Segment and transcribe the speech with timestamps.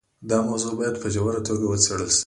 [0.29, 2.19] دا موضوع باید په ژوره توګه وڅېړل شي.